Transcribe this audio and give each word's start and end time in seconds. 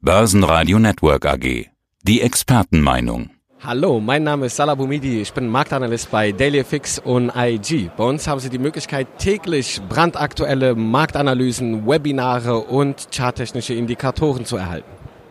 Börsenradio 0.00 0.78
Network 0.78 1.26
AG. 1.26 1.66
Die 2.04 2.20
Expertenmeinung. 2.20 3.30
Hallo, 3.64 3.98
mein 3.98 4.22
Name 4.22 4.46
ist 4.46 4.54
Salah 4.54 4.76
Boumidi. 4.76 5.20
Ich 5.20 5.32
bin 5.32 5.48
Marktanalyst 5.48 6.12
bei 6.12 6.30
DailyFix 6.30 7.00
und 7.00 7.32
IG. 7.34 7.90
Bei 7.96 8.04
uns 8.04 8.28
haben 8.28 8.38
Sie 8.38 8.48
die 8.48 8.60
Möglichkeit, 8.60 9.08
täglich 9.18 9.80
brandaktuelle 9.88 10.76
Marktanalysen, 10.76 11.84
Webinare 11.84 12.58
und 12.58 13.08
charttechnische 13.12 13.74
Indikatoren 13.74 14.44
zu 14.44 14.56
erhalten. 14.56 14.88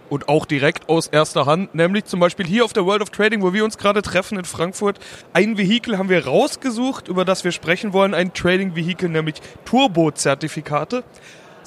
Und 0.09 0.27
auch 0.27 0.45
direkt 0.45 0.90
aus 0.90 1.08
erster 1.08 1.46
Hand, 1.46 1.74
nämlich 1.74 2.04
zum 2.04 2.20
Beispiel 2.20 2.46
hier 2.46 2.65
auf 2.65 2.74
der 2.74 2.86
World 2.86 3.02
of 3.02 3.10
Trading, 3.10 3.42
wo 3.44 3.54
wir 3.54 3.63
uns 3.63 3.78
gerade 3.78 4.02
treffen 4.02 4.38
in 4.38 4.44
Frankfurt. 4.44 4.99
Ein 5.31 5.58
Vehikel 5.58 5.97
haben 5.97 6.10
wir 6.10 6.26
rausgesucht, 6.26 7.08
über 7.08 7.24
das 7.24 7.46
wir 7.46 7.54
sprechen 7.54 7.94
wollen. 7.94 8.13
Ein 8.13 8.34
Trading-Vehikel, 8.34 9.08
nämlich 9.08 9.36
Turbo-Zertifikate. 9.63 11.06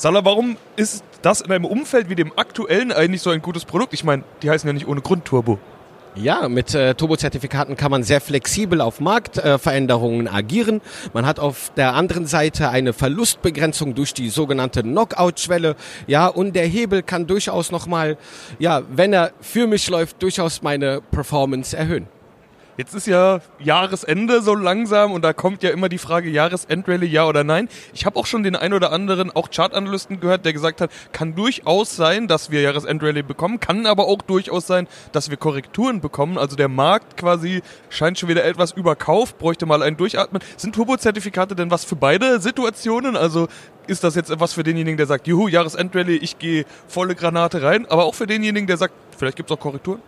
Salah, 0.01 0.25
warum 0.25 0.57
ist 0.77 1.05
das 1.21 1.43
in 1.43 1.53
einem 1.53 1.67
Umfeld 1.67 2.09
wie 2.09 2.15
dem 2.15 2.33
aktuellen 2.35 2.91
eigentlich 2.91 3.21
so 3.21 3.29
ein 3.29 3.43
gutes 3.43 3.67
Produkt? 3.67 3.93
Ich 3.93 4.03
meine, 4.03 4.23
die 4.43 4.49
heißen 4.49 4.67
ja 4.67 4.73
nicht 4.73 4.89
ohne 4.89 5.03
Grund 5.03 5.27
Turbo. 5.27 5.59
Ja, 6.15 6.49
mit 6.49 6.75
äh, 6.75 6.95
Turbo-Zertifikaten 6.95 7.77
kann 7.77 7.91
man 7.91 8.03
sehr 8.03 8.23
flexibel 8.23 8.81
auf 8.81 9.01
Marktveränderungen 9.01 10.27
äh, 10.27 10.31
agieren. 10.31 10.81
Man 11.13 11.27
hat 11.27 11.39
auf 11.39 11.71
der 11.77 11.93
anderen 11.93 12.25
Seite 12.25 12.71
eine 12.71 12.95
Verlustbegrenzung 12.95 13.95
durch 13.95 14.15
die 14.15 14.31
sogenannte 14.31 14.83
Knockout-Schwelle. 14.83 15.77
Ja, 16.07 16.29
und 16.29 16.57
der 16.57 16.67
Hebel 16.67 17.03
kann 17.03 17.27
durchaus 17.27 17.71
nochmal, 17.71 18.17
ja, 18.59 18.81
wenn 18.91 19.13
er 19.13 19.33
für 19.43 19.67
mich 19.67 19.91
läuft, 19.91 20.23
durchaus 20.23 20.63
meine 20.63 21.03
Performance 21.11 21.77
erhöhen. 21.77 22.09
Jetzt 22.81 22.95
ist 22.95 23.07
ja 23.07 23.41
Jahresende 23.59 24.41
so 24.41 24.55
langsam 24.55 25.13
und 25.13 25.21
da 25.21 25.35
kommt 25.35 25.63
ja 25.63 25.69
immer 25.69 25.91
die 25.91 25.99
Frage 25.99 26.31
Jahresendrallye 26.31 27.05
ja 27.05 27.27
oder 27.27 27.45
nein. 27.45 27.69
Ich 27.93 28.07
habe 28.07 28.19
auch 28.19 28.25
schon 28.25 28.43
den 28.43 28.57
ein 28.57 28.73
oder 28.73 28.91
anderen 28.91 29.31
auch 29.31 29.51
Chartanalysten 29.51 30.19
gehört, 30.19 30.47
der 30.47 30.55
gesagt 30.55 30.81
hat, 30.81 30.91
kann 31.13 31.35
durchaus 31.35 31.95
sein, 31.95 32.27
dass 32.27 32.51
wir 32.51 32.63
Jahresendrallye 32.63 33.23
bekommen, 33.23 33.61
kann 33.61 33.85
aber 33.85 34.07
auch 34.07 34.23
durchaus 34.23 34.67
sein, 34.67 34.89
dass 35.13 35.29
wir 35.29 35.37
Korrekturen 35.37 36.01
bekommen. 36.01 36.39
Also 36.39 36.57
der 36.57 36.69
Markt 36.69 37.19
quasi 37.19 37.61
scheint 37.91 38.19
schon 38.19 38.31
wieder 38.31 38.47
etwas 38.47 38.73
überkauft, 38.73 39.37
bräuchte 39.37 39.67
mal 39.67 39.83
ein 39.83 39.99
Durchatmen. 39.99 40.41
Sind 40.57 40.75
Turbo-Zertifikate 40.75 41.55
denn 41.55 41.71
was 41.71 41.85
für 41.85 41.97
beide 41.97 42.41
Situationen? 42.41 43.15
Also 43.15 43.49
ist 43.89 44.05
das 44.05 44.15
jetzt 44.15 44.31
etwas 44.31 44.55
für 44.55 44.63
denjenigen, 44.63 44.97
der 44.97 45.05
sagt, 45.05 45.27
juhu, 45.27 45.49
Jahresendrallye, 45.49 46.17
ich 46.17 46.39
gehe 46.39 46.65
volle 46.89 47.15
Granate 47.15 47.61
rein, 47.61 47.85
aber 47.91 48.07
auch 48.07 48.15
für 48.15 48.27
denjenigen, 48.27 48.67
der 48.67 48.79
sagt, 48.79 48.95
vielleicht 49.19 49.37
gibt 49.37 49.51
es 49.51 49.55
auch 49.55 49.61
Korrekturen? 49.61 50.01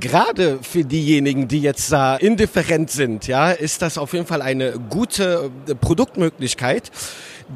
Gerade 0.00 0.58
für 0.62 0.84
diejenigen, 0.84 1.48
die 1.48 1.60
jetzt 1.60 1.90
da 1.92 2.16
indifferent 2.16 2.90
sind, 2.90 3.26
ja, 3.26 3.50
ist 3.50 3.82
das 3.82 3.98
auf 3.98 4.12
jeden 4.12 4.26
Fall 4.26 4.42
eine 4.42 4.72
gute 4.90 5.50
äh, 5.68 5.74
Produktmöglichkeit. 5.74 6.90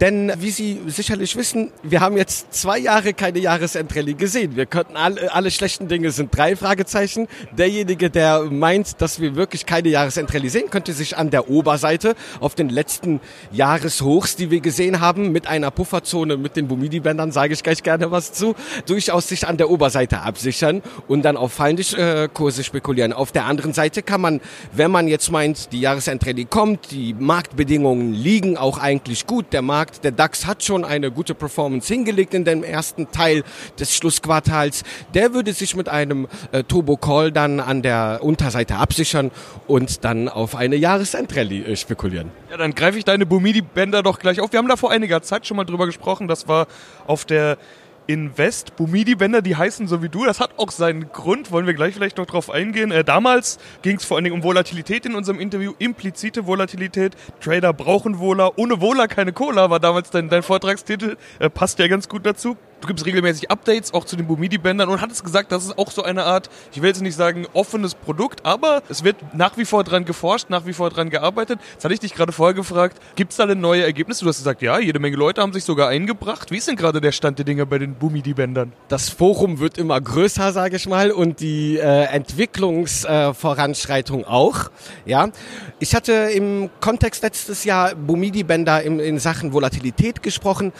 Denn 0.00 0.32
wie 0.38 0.50
Sie 0.50 0.80
sicherlich 0.88 1.36
wissen, 1.36 1.70
wir 1.84 2.00
haben 2.00 2.16
jetzt 2.16 2.52
zwei 2.52 2.78
Jahre 2.78 3.14
keine 3.14 3.38
Jahresendrallye 3.38 4.14
gesehen. 4.14 4.56
Wir 4.56 4.66
könnten 4.66 4.96
alle, 4.96 5.32
alle 5.32 5.52
schlechten 5.52 5.86
Dinge 5.86 6.10
sind 6.10 6.36
drei 6.36 6.56
Fragezeichen. 6.56 7.28
Derjenige, 7.56 8.10
der 8.10 8.42
meint, 8.50 9.00
dass 9.00 9.20
wir 9.20 9.36
wirklich 9.36 9.66
keine 9.66 9.90
Jahresendrallye 9.90 10.48
sehen, 10.48 10.68
könnte 10.68 10.92
sich 10.92 11.16
an 11.16 11.30
der 11.30 11.48
Oberseite 11.48 12.16
auf 12.40 12.56
den 12.56 12.70
letzten 12.70 13.20
Jahreshochs, 13.52 14.34
die 14.34 14.50
wir 14.50 14.60
gesehen 14.60 15.00
haben, 15.00 15.30
mit 15.30 15.46
einer 15.46 15.70
Pufferzone 15.70 16.36
mit 16.38 16.56
den 16.56 16.66
Bumidi-Bändern, 16.66 17.30
sage 17.30 17.52
ich 17.52 17.62
gleich 17.62 17.84
gerne 17.84 18.10
was 18.10 18.32
zu, 18.32 18.56
durchaus 18.86 19.28
sich 19.28 19.46
an 19.46 19.58
der 19.58 19.70
Oberseite 19.70 20.22
absichern 20.22 20.82
und 21.06 21.24
dann 21.24 21.36
auf 21.36 21.52
fallende 21.52 21.82
äh, 21.96 22.28
Kurse 22.28 22.64
spekulieren. 22.64 23.12
Auf 23.12 23.30
der 23.30 23.44
anderen 23.44 23.72
Seite 23.72 24.02
kann 24.02 24.20
man, 24.20 24.40
wenn 24.72 24.90
man 24.90 25.06
jetzt 25.06 25.30
meint, 25.30 25.72
die 25.72 25.80
Jahresendrallye 25.80 26.46
kommt, 26.46 26.90
die 26.90 27.14
Marktbedingungen 27.14 28.12
liegen 28.12 28.56
auch 28.56 28.78
eigentlich 28.78 29.28
gut, 29.28 29.52
der 29.52 29.62
Markt 29.62 29.83
Markt. 29.84 30.02
Der 30.02 30.12
DAX 30.12 30.46
hat 30.46 30.64
schon 30.64 30.82
eine 30.82 31.10
gute 31.10 31.34
Performance 31.34 31.92
hingelegt 31.92 32.32
in 32.32 32.46
dem 32.46 32.62
ersten 32.64 33.10
Teil 33.10 33.44
des 33.78 33.94
Schlussquartals. 33.94 34.82
Der 35.12 35.34
würde 35.34 35.52
sich 35.52 35.76
mit 35.76 35.90
einem 35.90 36.26
äh, 36.52 36.62
Turbo 36.62 36.96
Call 36.96 37.30
dann 37.32 37.60
an 37.60 37.82
der 37.82 38.20
Unterseite 38.22 38.76
absichern 38.76 39.30
und 39.66 40.02
dann 40.04 40.30
auf 40.30 40.54
eine 40.54 40.76
Jahresendrallye 40.76 41.64
äh, 41.64 41.76
spekulieren. 41.76 42.30
Ja, 42.50 42.56
dann 42.56 42.74
greife 42.74 42.96
ich 42.96 43.04
deine 43.04 43.26
Bumidi-Bänder 43.26 44.02
doch 44.02 44.18
gleich 44.18 44.40
auf. 44.40 44.52
Wir 44.52 44.58
haben 44.58 44.68
da 44.68 44.76
vor 44.76 44.90
einiger 44.90 45.20
Zeit 45.20 45.46
schon 45.46 45.58
mal 45.58 45.64
drüber 45.64 45.84
gesprochen. 45.84 46.28
Das 46.28 46.48
war 46.48 46.66
auf 47.06 47.26
der 47.26 47.58
Invest, 48.06 48.76
Bumidi-Bänder, 48.76 49.42
die 49.42 49.56
heißen 49.56 49.88
so 49.88 50.02
wie 50.02 50.08
du. 50.08 50.24
Das 50.24 50.40
hat 50.40 50.58
auch 50.58 50.70
seinen 50.70 51.10
Grund, 51.12 51.50
wollen 51.50 51.66
wir 51.66 51.74
gleich 51.74 51.94
vielleicht 51.94 52.18
noch 52.18 52.26
drauf 52.26 52.50
eingehen. 52.50 52.90
Äh, 52.90 53.04
damals 53.04 53.58
ging 53.82 53.96
es 53.96 54.04
vor 54.04 54.16
allen 54.16 54.24
Dingen 54.24 54.36
um 54.36 54.42
Volatilität 54.42 55.06
in 55.06 55.14
unserem 55.14 55.40
Interview, 55.40 55.72
implizite 55.78 56.46
Volatilität. 56.46 57.16
Trader 57.40 57.72
brauchen 57.72 58.18
Vola. 58.18 58.50
Ohne 58.56 58.80
Vola 58.80 59.06
keine 59.06 59.32
Cola 59.32 59.70
war 59.70 59.80
damals 59.80 60.10
dein, 60.10 60.28
dein 60.28 60.42
Vortragstitel. 60.42 61.16
Äh, 61.38 61.50
passt 61.50 61.78
ja 61.78 61.88
ganz 61.88 62.08
gut 62.08 62.26
dazu 62.26 62.56
du 62.84 62.88
gibst 62.88 63.06
regelmäßig 63.06 63.50
Updates 63.50 63.94
auch 63.94 64.04
zu 64.04 64.16
den 64.16 64.26
Bumidi-Bändern 64.26 64.90
und 64.90 65.00
hattest 65.00 65.24
gesagt, 65.24 65.50
das 65.52 65.64
ist 65.64 65.78
auch 65.78 65.90
so 65.90 66.02
eine 66.02 66.24
Art, 66.24 66.50
ich 66.72 66.82
will 66.82 66.88
jetzt 66.88 67.00
nicht 67.00 67.16
sagen 67.16 67.46
offenes 67.54 67.94
Produkt, 67.94 68.44
aber 68.44 68.82
es 68.90 69.04
wird 69.04 69.16
nach 69.34 69.56
wie 69.56 69.64
vor 69.64 69.84
dran 69.84 70.04
geforscht, 70.04 70.50
nach 70.50 70.66
wie 70.66 70.74
vor 70.74 70.90
dran 70.90 71.08
gearbeitet. 71.08 71.60
Jetzt 71.72 71.84
hatte 71.84 71.94
ich 71.94 72.00
dich 72.00 72.14
gerade 72.14 72.32
vorher 72.32 72.52
gefragt, 72.54 73.00
gibt 73.16 73.30
es 73.30 73.38
da 73.38 73.46
denn 73.46 73.60
neue 73.60 73.82
Ergebnisse? 73.82 74.24
Du 74.24 74.28
hast 74.28 74.36
gesagt, 74.38 74.60
ja, 74.60 74.78
jede 74.78 74.98
Menge 74.98 75.16
Leute 75.16 75.40
haben 75.40 75.54
sich 75.54 75.64
sogar 75.64 75.88
eingebracht. 75.88 76.50
Wie 76.50 76.58
ist 76.58 76.68
denn 76.68 76.76
gerade 76.76 77.00
der 77.00 77.12
Stand 77.12 77.38
der 77.38 77.46
Dinge 77.46 77.64
bei 77.64 77.78
den 77.78 77.94
Bumidi-Bändern? 77.94 78.74
Das 78.88 79.08
Forum 79.08 79.60
wird 79.60 79.78
immer 79.78 79.98
größer, 80.00 80.52
sage 80.52 80.76
ich 80.76 80.86
mal, 80.86 81.10
und 81.10 81.40
die 81.40 81.78
äh, 81.78 82.04
Entwicklungsvoranschreitung 82.04 84.20
äh, 84.22 84.26
auch. 84.26 84.70
Ja, 85.06 85.30
ich 85.78 85.94
hatte 85.94 86.12
im 86.12 86.68
Kontext 86.80 87.22
letztes 87.22 87.64
Jahr 87.64 87.94
Bumidi-Bänder 87.94 88.82
in, 88.82 89.00
in 89.00 89.18
Sachen 89.18 89.54
Volatilität 89.54 90.22
gesprochen 90.22 90.74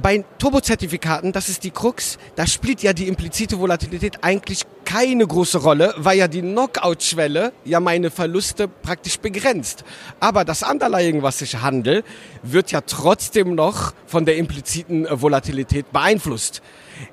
bei 0.00 0.24
Turbozertifikaten, 0.38 1.32
das 1.32 1.48
ist 1.48 1.64
die 1.64 1.70
Krux, 1.70 2.18
da 2.36 2.46
spielt 2.46 2.82
ja 2.82 2.92
die 2.92 3.08
implizite 3.08 3.58
Volatilität 3.58 4.22
eigentlich 4.22 4.62
keine 4.84 5.26
große 5.26 5.58
Rolle, 5.58 5.94
weil 5.96 6.18
ja 6.18 6.28
die 6.28 6.42
Knockout-Schwelle 6.42 7.52
ja 7.64 7.80
meine 7.80 8.10
Verluste 8.10 8.68
praktisch 8.68 9.18
begrenzt. 9.18 9.84
Aber 10.18 10.44
das 10.44 10.62
Underlying, 10.62 11.22
was 11.22 11.42
ich 11.42 11.60
handle, 11.60 12.02
wird 12.42 12.72
ja 12.72 12.80
trotzdem 12.80 13.54
noch 13.54 13.92
von 14.06 14.24
der 14.24 14.36
impliziten 14.36 15.06
Volatilität 15.10 15.92
beeinflusst. 15.92 16.62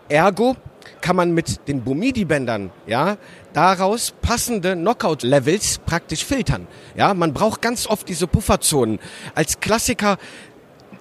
Ergo 0.09 0.55
kann 1.01 1.15
man 1.15 1.31
mit 1.31 1.67
den 1.67 1.83
Bumidi-Bändern, 1.83 2.71
ja, 2.87 3.17
daraus 3.53 4.13
passende 4.21 4.73
Knockout-Levels 4.75 5.79
praktisch 5.85 6.25
filtern. 6.25 6.67
Ja, 6.95 7.13
man 7.13 7.33
braucht 7.33 7.61
ganz 7.61 7.87
oft 7.87 8.09
diese 8.09 8.27
Pufferzonen. 8.27 8.99
Als 9.35 9.59
Klassiker 9.59 10.17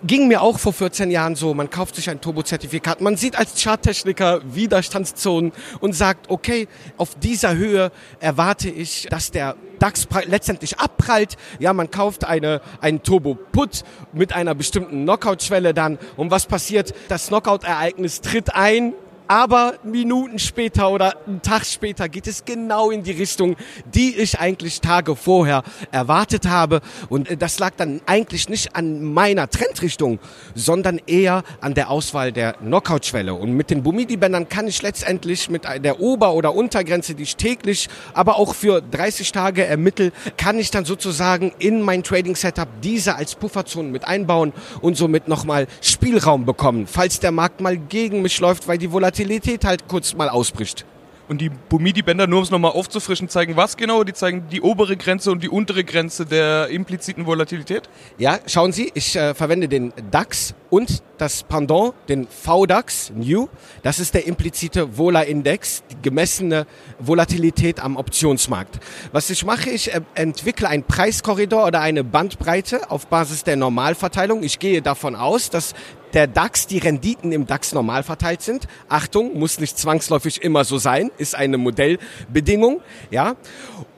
ging 0.06 0.28
mir 0.28 0.42
auch 0.42 0.58
vor 0.58 0.72
14 0.72 1.10
Jahren 1.10 1.36
so, 1.36 1.54
man 1.54 1.70
kauft 1.70 1.96
sich 1.96 2.10
ein 2.10 2.20
Turbo-Zertifikat, 2.20 3.00
man 3.00 3.16
sieht 3.16 3.38
als 3.38 3.62
Charttechniker 3.62 4.40
Widerstandszonen 4.44 5.52
und 5.80 5.94
sagt, 5.94 6.30
okay, 6.30 6.68
auf 6.96 7.14
dieser 7.16 7.56
Höhe 7.56 7.90
erwarte 8.20 8.68
ich, 8.68 9.06
dass 9.10 9.30
der 9.30 9.56
DAX 9.78 10.08
letztendlich 10.26 10.78
abprallt. 10.78 11.36
Ja, 11.58 11.72
man 11.72 11.90
kauft 11.90 12.24
eine, 12.24 12.60
einen 12.80 13.02
Turbo-Put 13.02 13.84
mit 14.12 14.32
einer 14.32 14.54
bestimmten 14.54 15.02
Knockout-Schwelle 15.02 15.74
dann 15.74 15.98
und 16.16 16.30
was 16.30 16.46
passiert? 16.46 16.94
Das 17.08 17.28
Knockout-Ereignis 17.28 18.20
tritt 18.20 18.54
ein, 18.54 18.94
aber 19.28 19.74
Minuten 19.82 20.38
später 20.38 20.90
oder 20.90 21.16
einen 21.26 21.42
Tag 21.42 21.64
später 21.66 22.08
geht 22.08 22.26
es 22.26 22.44
genau 22.44 22.90
in 22.90 23.02
die 23.02 23.12
Richtung, 23.12 23.56
die 23.92 24.16
ich 24.16 24.38
eigentlich 24.38 24.80
Tage 24.80 25.16
vorher 25.16 25.62
erwartet 25.90 26.46
habe. 26.46 26.80
Und 27.08 27.30
äh, 27.30 27.36
das 27.36 27.58
lag 27.58 27.72
dann 27.76 28.00
eigentlich 28.06 28.48
nicht 28.48 28.76
an 28.76 29.02
meiner 29.02 29.48
Trendrichtung, 29.50 30.18
sondern 30.54 31.00
eher 31.06 31.42
an 31.60 31.74
der 31.74 31.90
Auswahl 31.90 32.32
der 32.32 32.54
Knockout-Schwelle. 32.54 33.34
Und 33.34 33.52
mit 33.52 33.70
den 33.70 33.82
Bumidi-Bändern 33.82 34.48
kann 34.48 34.68
ich 34.68 34.82
letztendlich 34.82 35.50
mit 35.50 35.64
der 35.64 36.00
Ober- 36.00 36.34
oder 36.34 36.54
Untergrenze, 36.54 37.14
die 37.14 37.24
ich 37.24 37.36
täglich, 37.36 37.88
aber 38.14 38.36
auch 38.36 38.54
für 38.54 38.80
30 38.80 39.32
Tage 39.32 39.64
ermittle, 39.64 40.12
kann 40.36 40.58
ich 40.58 40.70
dann 40.70 40.84
sozusagen 40.84 41.52
in 41.58 41.82
mein 41.82 42.02
Trading-Setup 42.02 42.68
diese 42.82 43.16
als 43.16 43.34
Pufferzone 43.34 43.88
mit 43.88 44.06
einbauen 44.06 44.52
und 44.80 44.96
somit 44.96 45.28
nochmal 45.28 45.66
Spielraum 45.80 46.44
bekommen, 46.44 46.86
falls 46.86 47.20
der 47.20 47.32
Markt 47.32 47.60
mal 47.60 47.76
gegen 47.76 48.22
mich 48.22 48.38
läuft, 48.40 48.68
weil 48.68 48.78
die 48.78 48.92
Volatilität 48.92 49.15
Volatilität 49.16 49.64
halt 49.64 49.88
kurz 49.88 50.14
mal 50.14 50.28
ausbricht. 50.28 50.84
Und 51.26 51.40
die 51.40 51.48
Bumidi-Bänder, 51.48 52.26
nur 52.26 52.40
um 52.40 52.44
es 52.44 52.50
nochmal 52.50 52.72
aufzufrischen, 52.72 53.30
zeigen 53.30 53.56
was 53.56 53.78
genau? 53.78 54.04
Die 54.04 54.12
zeigen 54.12 54.44
die 54.52 54.60
obere 54.60 54.96
Grenze 54.96 55.32
und 55.32 55.42
die 55.42 55.48
untere 55.48 55.84
Grenze 55.84 56.26
der 56.26 56.68
impliziten 56.68 57.24
Volatilität? 57.24 57.88
Ja, 58.18 58.38
schauen 58.46 58.72
Sie, 58.72 58.92
ich 58.94 59.16
äh, 59.16 59.34
verwende 59.34 59.68
den 59.68 59.92
DAX 60.10 60.54
und 60.68 61.02
das 61.18 61.42
Pendant, 61.42 61.94
den 62.08 62.28
VDAX 62.28 63.10
New. 63.16 63.48
Das 63.82 63.98
ist 63.98 64.14
der 64.14 64.26
implizite 64.26 64.98
Vola-Index, 64.98 65.82
die 65.90 65.96
gemessene 66.02 66.66
Volatilität 66.98 67.80
am 67.80 67.96
Optionsmarkt. 67.96 68.78
Was 69.12 69.30
ich 69.30 69.44
mache, 69.44 69.70
ich 69.70 69.94
äh, 69.94 70.02
entwickle 70.14 70.68
einen 70.68 70.84
Preiskorridor 70.84 71.66
oder 71.66 71.80
eine 71.80 72.04
Bandbreite 72.04 72.90
auf 72.90 73.06
Basis 73.08 73.42
der 73.42 73.56
Normalverteilung. 73.56 74.42
Ich 74.42 74.58
gehe 74.58 74.82
davon 74.82 75.16
aus, 75.16 75.50
dass 75.50 75.74
der 76.16 76.26
DAX, 76.26 76.66
die 76.66 76.78
Renditen 76.78 77.30
im 77.30 77.46
DAX 77.46 77.74
normal 77.74 78.02
verteilt 78.02 78.40
sind. 78.40 78.66
Achtung, 78.88 79.38
muss 79.38 79.60
nicht 79.60 79.76
zwangsläufig 79.76 80.42
immer 80.42 80.64
so 80.64 80.78
sein, 80.78 81.10
ist 81.18 81.34
eine 81.34 81.58
Modellbedingung, 81.58 82.80
ja. 83.10 83.36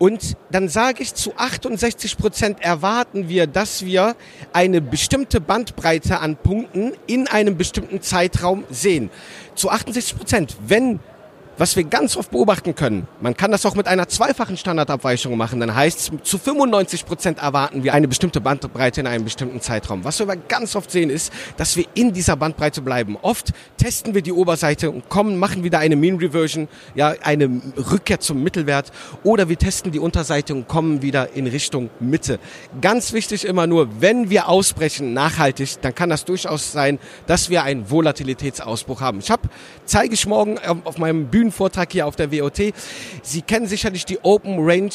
Und 0.00 0.37
dann 0.50 0.69
sage 0.69 1.05
ich, 1.05 1.15
zu 1.15 1.37
68 1.37 2.19
Prozent 2.19 2.61
erwarten 2.61 3.29
wir, 3.29 3.47
dass 3.47 3.85
wir 3.85 4.17
eine 4.53 4.81
bestimmte 4.81 5.41
Bandbreite 5.41 6.19
an 6.19 6.35
Punkten 6.35 6.93
in 7.06 7.29
einem 7.29 7.56
bestimmten 7.56 8.03
Zeitraum 8.03 8.64
sehen. 8.69 9.11
Zu 9.55 9.71
68 9.71 10.19
Prozent. 10.19 10.56
Wenn 10.67 10.99
was 11.59 11.75
wir 11.77 11.85
ganz 11.85 12.17
oft 12.17 12.31
beobachten 12.31 12.75
können, 12.75 13.09
man 13.21 13.37
kann 13.37 13.51
das 13.51 13.67
auch 13.67 13.75
mit 13.75 13.89
einer 13.89 14.09
zweifachen 14.09 14.57
Standardabweichung 14.57 15.37
machen, 15.37 15.61
dann 15.61 15.75
heißt 15.75 15.99
es, 15.99 16.11
zu 16.23 16.39
95 16.39 17.05
Prozent 17.05 17.39
erwarten 17.39 17.83
wir 17.83 17.95
eine 17.95 18.09
bestimmte 18.09 18.41
Bandbreite 18.41 19.01
in 19.01 19.07
einem 19.07 19.25
bestimmten 19.25 19.61
Zeitraum. 19.61 20.05
Was 20.05 20.19
wir 20.21 20.25
aber 20.25 20.37
ganz 20.37 20.77
oft 20.77 20.91
sehen 20.91 21.11
ist, 21.11 21.33
dass 21.57 21.77
wir 21.77 21.85
in 21.95 22.13
dieser 22.13 22.37
Bandbreite 22.37 22.81
bleiben. 22.81 23.17
Oft 23.23 23.53
testen 23.77 24.15
wir 24.15 24.23
die 24.23 24.33
Oberseite 24.33 24.91
und 24.91 25.09
kommen, 25.09 25.37
machen 25.37 25.65
wieder 25.65 25.81
eine 25.81 25.97
Mean 25.97 26.17
Reversion, 26.17 26.69
ja, 26.95 27.15
eine 27.23 27.61
Rückkehr 27.77 28.21
zum 28.21 28.43
Mittelwert 28.43 28.93
oder 29.25 29.49
wir 29.49 29.59
testen 29.59 29.91
die 29.91 29.99
Unterseite 29.99 30.55
und 30.55 30.69
kommen 30.69 31.03
wieder 31.03 31.33
in 31.35 31.47
Richtung 31.47 31.91
Mitte. 31.99 32.39
Ganz 32.81 33.13
wichtig 33.13 33.45
immer 33.45 33.67
nur, 33.67 34.01
wenn 34.01 34.31
wir 34.31 34.49
ausbrechen 34.49 35.13
nachhaltig, 35.13 35.81
dann 35.83 35.95
kann 35.95 36.11
das 36.11 36.25
durchaus 36.25 36.73
sein, 36.73 36.99
dass 37.27 37.51
wir 37.51 37.65
einen 37.65 37.91
Volatilitätsausbruch 37.91 39.01
haben. 39.01 39.19
Ich 39.19 39.31
habe, 39.31 39.49
zeige 39.85 40.15
ich 40.15 40.27
morgen 40.27 40.59
auf 40.85 40.99
meinem 40.99 41.27
Bühnen 41.27 41.48
Vortrag 41.53 41.93
hier 41.93 42.06
auf 42.06 42.17
der 42.17 42.33
WOT. 42.33 42.75
Sie 43.23 43.43
kennen 43.43 43.67
sicherlich 43.67 44.05
die 44.05 44.19
Open 44.23 44.56
Range 44.59 44.91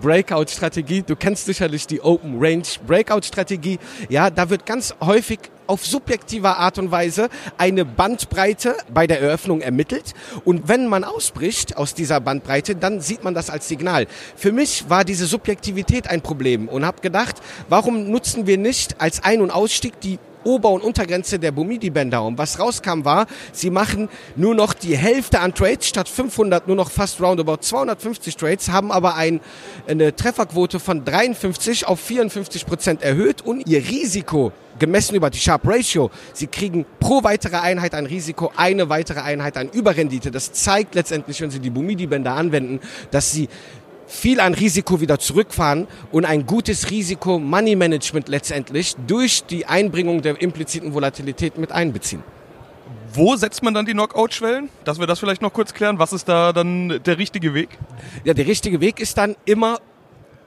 Breakout 0.00 0.46
Strategie. 0.48 1.02
Du 1.02 1.16
kennst 1.16 1.46
sicherlich 1.46 1.86
die 1.86 2.00
Open 2.00 2.36
Range 2.38 2.62
Breakout 2.86 3.22
Strategie. 3.22 3.78
Ja, 4.08 4.30
da 4.30 4.50
wird 4.50 4.66
ganz 4.66 4.94
häufig 5.00 5.40
auf 5.66 5.84
subjektiver 5.84 6.56
Art 6.58 6.78
und 6.78 6.90
Weise 6.90 7.28
eine 7.58 7.84
Bandbreite 7.84 8.74
bei 8.92 9.06
der 9.06 9.20
Eröffnung 9.20 9.60
ermittelt. 9.60 10.14
Und 10.44 10.68
wenn 10.68 10.86
man 10.86 11.04
ausbricht 11.04 11.76
aus 11.76 11.94
dieser 11.94 12.20
Bandbreite, 12.20 12.74
dann 12.74 13.00
sieht 13.00 13.22
man 13.22 13.34
das 13.34 13.50
als 13.50 13.68
Signal. 13.68 14.06
Für 14.34 14.50
mich 14.50 14.88
war 14.88 15.04
diese 15.04 15.26
Subjektivität 15.26 16.08
ein 16.08 16.22
Problem 16.22 16.68
und 16.68 16.84
habe 16.84 17.02
gedacht, 17.02 17.36
warum 17.68 18.10
nutzen 18.10 18.46
wir 18.46 18.58
nicht 18.58 19.00
als 19.00 19.22
Ein- 19.22 19.42
und 19.42 19.50
Ausstieg 19.50 20.00
die 20.00 20.18
Ober- 20.48 20.70
und 20.70 20.82
Untergrenze 20.82 21.38
der 21.38 21.52
Bumidi-Bänder. 21.52 22.24
Und 22.24 22.38
was 22.38 22.58
rauskam 22.58 23.04
war, 23.04 23.26
sie 23.52 23.68
machen 23.68 24.08
nur 24.34 24.54
noch 24.54 24.72
die 24.72 24.96
Hälfte 24.96 25.40
an 25.40 25.54
Trades 25.54 25.86
statt 25.86 26.08
500, 26.08 26.66
nur 26.66 26.76
noch 26.76 26.90
fast 26.90 27.20
roundabout 27.20 27.58
250 27.60 28.34
Trades, 28.36 28.70
haben 28.70 28.90
aber 28.90 29.14
ein, 29.14 29.40
eine 29.86 30.16
Trefferquote 30.16 30.80
von 30.80 31.04
53 31.04 31.86
auf 31.86 32.00
54 32.00 32.64
Prozent 32.64 33.02
erhöht 33.02 33.42
und 33.42 33.68
ihr 33.68 33.86
Risiko 33.86 34.52
gemessen 34.78 35.16
über 35.16 35.28
die 35.28 35.38
Sharp 35.38 35.66
Ratio. 35.66 36.10
Sie 36.32 36.46
kriegen 36.46 36.86
pro 37.00 37.22
weitere 37.24 37.56
Einheit 37.56 37.94
an 37.94 38.06
Risiko 38.06 38.50
eine 38.56 38.88
weitere 38.88 39.20
Einheit 39.20 39.56
an 39.56 39.68
Überrendite. 39.68 40.30
Das 40.30 40.52
zeigt 40.52 40.94
letztendlich, 40.94 41.40
wenn 41.40 41.50
Sie 41.50 41.60
die 41.60 41.70
Bumidi-Bänder 41.70 42.32
anwenden, 42.32 42.80
dass 43.10 43.32
Sie 43.32 43.48
viel 44.08 44.40
an 44.40 44.54
Risiko 44.54 45.00
wieder 45.00 45.18
zurückfahren 45.18 45.86
und 46.10 46.24
ein 46.24 46.46
gutes 46.46 46.90
Risiko-Money-Management 46.90 48.28
letztendlich 48.28 48.96
durch 49.06 49.44
die 49.44 49.66
Einbringung 49.66 50.22
der 50.22 50.40
impliziten 50.40 50.94
Volatilität 50.94 51.58
mit 51.58 51.70
einbeziehen. 51.70 52.24
Wo 53.12 53.36
setzt 53.36 53.62
man 53.62 53.74
dann 53.74 53.86
die 53.86 53.92
Knockout-Schwellen? 53.92 54.70
Dass 54.84 54.98
wir 54.98 55.06
das 55.06 55.18
vielleicht 55.18 55.42
noch 55.42 55.52
kurz 55.52 55.72
klären. 55.72 55.98
Was 55.98 56.12
ist 56.12 56.28
da 56.28 56.52
dann 56.52 57.00
der 57.04 57.18
richtige 57.18 57.54
Weg? 57.54 57.78
Ja, 58.24 58.34
der 58.34 58.46
richtige 58.46 58.80
Weg 58.80 59.00
ist 59.00 59.16
dann 59.18 59.36
immer 59.44 59.78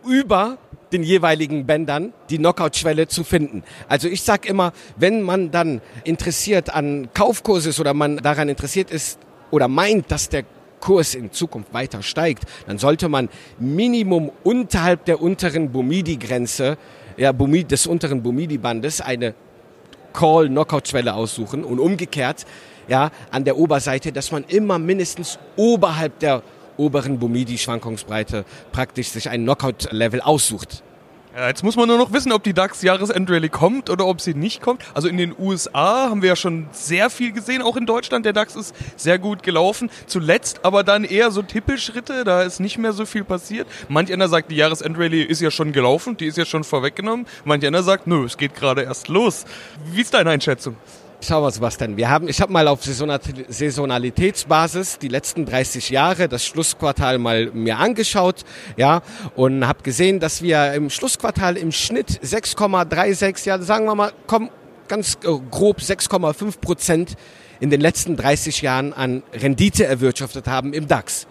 über 0.06 0.58
den 0.92 1.04
jeweiligen 1.04 1.66
Bändern 1.66 2.14
die 2.30 2.38
Knockout-Schwelle 2.38 3.08
zu 3.08 3.24
finden. 3.24 3.64
Also 3.88 4.08
ich 4.08 4.24
sage 4.24 4.48
immer, 4.48 4.74
wenn 4.98 5.22
man 5.22 5.52
dann 5.52 5.82
interessiert 6.04 6.74
an 6.74 7.10
Kaufkurs 7.14 7.66
ist 7.66 7.80
oder 7.80 7.94
man 7.94 8.18
daran 8.18 8.50
interessiert 8.50 8.92
ist 8.92 9.20
oder 9.52 9.68
meint, 9.68 10.12
dass 10.12 10.30
der 10.30 10.44
Kurs 10.82 11.16
in 11.16 11.32
Zukunft 11.32 11.74
weiter 11.74 12.04
steigt, 12.04 12.44
dann 12.68 12.78
sollte 12.78 13.08
man 13.08 13.30
Minimum 13.60 14.32
unterhalb 14.44 15.06
der 15.06 15.22
unteren 15.22 15.72
Bumidi-Grenze, 15.72 16.78
ja, 17.16 17.32
des 17.32 17.88
unteren 17.88 18.22
Bumidi-Bandes 18.22 19.00
eine 19.00 19.34
Call-Knockout-Schwelle 20.12 21.14
aussuchen 21.14 21.64
und 21.64 21.80
umgekehrt, 21.80 22.46
ja, 22.90 23.12
an 23.30 23.46
der 23.46 23.58
Oberseite, 23.58 24.12
dass 24.12 24.32
man 24.32 24.44
immer 24.44 24.80
mindestens 24.80 25.40
oberhalb 25.56 26.20
der 26.20 26.44
oberen 26.78 27.20
Bumidi-Schwankungsbreite 27.20 28.44
praktisch 28.72 29.10
sich 29.10 29.30
ein 29.30 29.44
Knockout-Level 29.44 30.20
aussucht. 30.20 30.84
Ja, 31.34 31.48
jetzt 31.48 31.64
muss 31.64 31.78
man 31.78 31.88
nur 31.88 31.98
noch 31.98 32.12
wissen, 32.12 32.34
ob 32.34 32.44
die 32.44 32.54
DAX 32.54 32.82
Jahresendrallye 32.82 33.48
kommt 33.48 33.90
oder 33.90 34.06
ob 34.06 34.20
sie 34.20 34.34
nicht 34.34 34.62
kommt. 34.62 34.84
Also 34.94 35.08
in 35.08 35.16
den 35.16 35.34
USA 35.40 36.10
haben 36.10 36.22
wir 36.22 36.28
ja 36.28 36.36
schon 36.36 36.68
sehr 36.74 37.10
viel 37.10 37.32
gesehen, 37.32 37.62
auch 37.62 37.78
in 37.78 37.86
Deutschland. 37.86 38.26
Der 38.26 38.34
DAX 38.34 38.58
ist 38.58 38.76
sehr 38.98 39.18
gut 39.18 39.42
gelaufen. 39.42 39.90
Zuletzt 40.08 40.66
aber 40.66 40.84
dann 40.84 41.06
eher 41.06 41.32
so 41.32 41.42
Tippelschritte, 41.42 42.26
da 42.26 42.42
ist 42.42 42.60
nicht 42.60 42.78
mehr 42.78 42.92
so 42.92 43.06
viel 43.06 43.24
passiert. 43.24 43.66
Manch 43.88 44.12
einer 44.12 44.28
sagt, 44.28 44.52
die 44.52 44.58
Jahresendrallye 44.58 45.24
ist 45.24 45.40
ja 45.40 45.52
schon 45.52 45.72
gelaufen, 45.72 46.18
die 46.18 46.26
ist 46.26 46.38
ja 46.38 46.44
schon 46.44 46.66
vorweggenommen. 46.66 47.26
Manch 47.46 47.66
einer 47.66 47.82
sagt, 47.82 48.08
nö, 48.08 48.26
es 48.26 48.36
geht 48.36 48.54
gerade 48.54 48.82
erst 48.82 49.08
los. 49.08 49.46
Wie 49.86 50.02
ist 50.02 50.14
deine 50.14 50.32
Einschätzung? 50.32 50.76
Schau 51.24 51.42
mal, 51.42 51.52
Sebastian, 51.52 51.98
wir 51.98 52.10
haben, 52.10 52.28
ich 52.28 52.42
habe 52.42 52.52
mal 52.52 52.68
auf 52.68 52.84
Saisonalitätsbasis 52.84 54.98
die 54.98 55.08
letzten 55.08 55.46
30 55.46 55.92
Jahre 55.92 56.28
das 56.28 56.44
Schlussquartal 56.44 57.20
mal 57.20 57.52
mir 57.54 57.78
angeschaut, 57.78 58.44
ja, 58.76 59.04
und 59.36 59.68
habe 59.68 59.84
gesehen, 59.84 60.20
dass 60.20 60.42
wir 60.42 60.74
im 60.74 60.90
Schlussquartal 60.90 61.58
im 61.58 61.72
Schnitt 61.72 62.20
6,36, 62.24 63.46
ja, 63.46 63.60
sagen 63.60 63.86
wir 63.86 63.94
mal, 63.94 64.14
komm, 64.26 64.50
ganz 64.88 65.20
äh, 65.24 65.28
grob 65.52 65.78
6,5 65.78 66.60
Prozent 66.60 67.14
in 67.60 67.70
den 67.70 67.82
letzten 67.82 68.18
30 68.18 68.64
Jahren 68.64 68.92
an 68.92 69.22
Rendite 69.32 69.86
erwirtschaftet 69.86 70.48
haben 70.48 70.74
im 70.74 70.88
DAX. 70.88 71.28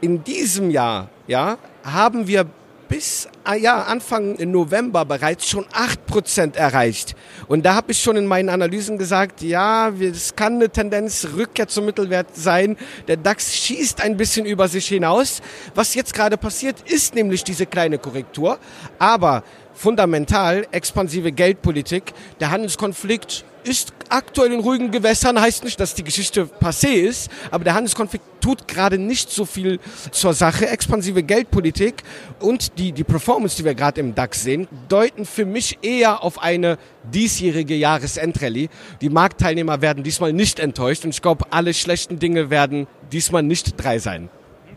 In 0.00 0.22
diesem 0.22 0.70
Jahr, 0.70 1.08
ja, 1.26 1.58
haben 1.82 2.28
wir 2.28 2.46
bis 2.88 3.28
ah 3.44 3.54
ja, 3.54 3.82
Anfang 3.82 4.36
November 4.50 5.04
bereits 5.04 5.48
schon 5.48 5.64
8% 5.66 6.56
erreicht. 6.56 7.14
Und 7.46 7.64
da 7.64 7.74
habe 7.74 7.92
ich 7.92 8.00
schon 8.00 8.16
in 8.16 8.26
meinen 8.26 8.48
Analysen 8.48 8.98
gesagt, 8.98 9.42
ja, 9.42 9.90
es 9.90 10.34
kann 10.34 10.54
eine 10.54 10.70
Tendenz 10.70 11.28
Rückkehr 11.36 11.68
zum 11.68 11.86
Mittelwert 11.86 12.34
sein. 12.34 12.76
Der 13.08 13.16
DAX 13.16 13.54
schießt 13.54 14.00
ein 14.00 14.16
bisschen 14.16 14.46
über 14.46 14.68
sich 14.68 14.86
hinaus. 14.88 15.42
Was 15.74 15.94
jetzt 15.94 16.14
gerade 16.14 16.36
passiert, 16.36 16.76
ist 16.90 17.14
nämlich 17.14 17.44
diese 17.44 17.66
kleine 17.66 17.98
Korrektur. 17.98 18.58
Aber 18.98 19.44
fundamental 19.74 20.66
expansive 20.72 21.32
Geldpolitik, 21.32 22.14
der 22.40 22.50
Handelskonflikt 22.50 23.44
ist 23.66 23.92
aktuell 24.08 24.52
in 24.52 24.60
ruhigen 24.60 24.90
Gewässern, 24.90 25.40
heißt 25.40 25.64
nicht, 25.64 25.78
dass 25.80 25.94
die 25.94 26.04
Geschichte 26.04 26.48
passé 26.60 26.88
ist, 26.88 27.30
aber 27.50 27.64
der 27.64 27.74
Handelskonflikt 27.74 28.24
tut 28.40 28.68
gerade 28.68 28.98
nicht 28.98 29.30
so 29.30 29.44
viel 29.44 29.80
zur 30.12 30.32
Sache. 30.32 30.68
Expansive 30.68 31.22
Geldpolitik 31.22 32.04
und 32.38 32.78
die, 32.78 32.92
die 32.92 33.02
Performance, 33.02 33.56
die 33.56 33.64
wir 33.64 33.74
gerade 33.74 34.00
im 34.00 34.14
DAX 34.14 34.42
sehen, 34.42 34.68
deuten 34.88 35.24
für 35.24 35.44
mich 35.44 35.78
eher 35.82 36.22
auf 36.22 36.40
eine 36.40 36.78
diesjährige 37.12 37.74
Jahresendrallye. 37.74 38.68
Die 39.00 39.10
Marktteilnehmer 39.10 39.82
werden 39.82 40.04
diesmal 40.04 40.32
nicht 40.32 40.60
enttäuscht 40.60 41.04
und 41.04 41.10
ich 41.10 41.22
glaube, 41.22 41.46
alle 41.50 41.74
schlechten 41.74 42.18
Dinge 42.18 42.50
werden 42.50 42.86
diesmal 43.10 43.42
nicht 43.42 43.74
drei 43.82 43.98
sein. 43.98 44.28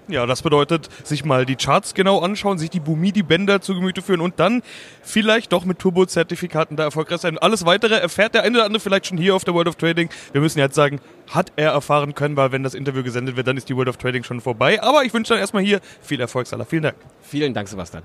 Ja, 0.09 0.25
das 0.25 0.41
bedeutet, 0.41 0.89
sich 1.03 1.23
mal 1.23 1.45
die 1.45 1.55
Charts 1.55 1.93
genau 1.93 2.19
anschauen, 2.19 2.57
sich 2.57 2.71
die 2.71 2.79
Bumidi-Bänder 2.79 3.61
zu 3.61 3.75
Gemüte 3.75 4.01
führen 4.01 4.21
und 4.21 4.39
dann 4.39 4.63
vielleicht 5.03 5.53
doch 5.53 5.65
mit 5.65 5.77
Turbo-Zertifikaten 5.77 6.75
da 6.75 6.83
erfolgreich 6.83 7.21
sein. 7.21 7.37
Alles 7.37 7.63
weitere 7.63 7.95
erfährt 7.95 8.33
der 8.33 8.41
eine 8.41 8.57
oder 8.57 8.65
andere 8.65 8.79
vielleicht 8.79 9.05
schon 9.05 9.19
hier 9.19 9.35
auf 9.35 9.43
der 9.43 9.53
World 9.53 9.67
of 9.67 9.75
Trading. 9.75 10.09
Wir 10.31 10.41
müssen 10.41 10.57
jetzt 10.57 10.73
sagen, 10.73 10.99
hat 11.27 11.51
er 11.57 11.71
erfahren 11.71 12.15
können, 12.15 12.35
weil 12.35 12.51
wenn 12.51 12.63
das 12.63 12.73
Interview 12.73 13.03
gesendet 13.03 13.35
wird, 13.35 13.47
dann 13.47 13.55
ist 13.55 13.69
die 13.69 13.75
World 13.75 13.89
of 13.89 13.97
Trading 13.97 14.23
schon 14.23 14.41
vorbei. 14.41 14.81
Aber 14.81 15.03
ich 15.03 15.13
wünsche 15.13 15.33
dann 15.33 15.39
erstmal 15.39 15.63
hier 15.63 15.79
viel 16.01 16.19
Erfolg, 16.19 16.47
Salah. 16.47 16.65
Vielen 16.65 16.83
Dank. 16.83 16.95
Vielen 17.21 17.53
Dank, 17.53 17.67
Sebastian. 17.67 18.03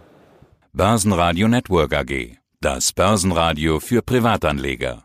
Börsenradio 0.74 1.48
Network 1.48 1.94
AG. 1.94 2.36
Das 2.60 2.92
Börsenradio 2.92 3.80
für 3.80 4.02
Privatanleger. 4.02 5.02